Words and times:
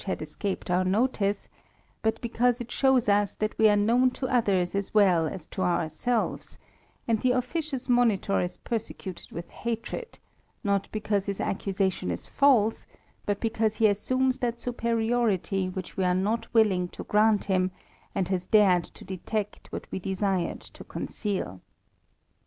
dd 0.03 0.19
escaped 0.23 0.71
our 0.71 0.83
notice, 0.83 1.47
but 2.01 2.19
because 2.21 2.59
it 2.59 2.71
shows 2.71 3.07
us 3.07 3.35
that 3.35 3.55
we 3.59 3.65
ar^ 3.65 3.77
known 3.79 4.09
to 4.09 4.25
others 4.25 4.73
as 4.73 4.95
well 4.95 5.27
as 5.27 5.45
to 5.45 5.61
ourselves; 5.61 6.57
and 7.07 7.21
the 7.21 7.29
ofi&cioi^'^ 7.29 7.87
monitor 7.87 8.39
is 8.41 8.57
persecuted 8.57 9.31
with 9.31 9.47
hatred, 9.51 10.17
not 10.63 10.87
because 10.91 11.27
his 11.27 11.37
accuf 11.37 11.93
tion 11.93 12.09
is 12.09 12.25
false, 12.25 12.87
but 13.27 13.39
because 13.39 13.75
he 13.75 13.85
assumes 13.85 14.39
that 14.39 14.59
superiority 14.59 15.69
whicL 15.69 15.95
we 15.97 16.03
are 16.03 16.15
not 16.15 16.51
willing 16.51 16.87
to 16.87 17.03
grant 17.03 17.43
him, 17.43 17.69
and 18.15 18.27
has 18.29 18.47
dared 18.47 18.83
to 18.85 19.05
detec^^^^^^ 19.05 19.67
what 19.69 19.85
we 19.91 19.99
desired 19.99 20.61
to 20.61 20.83
conceal. 20.83 21.61